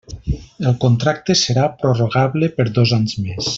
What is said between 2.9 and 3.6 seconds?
anys més.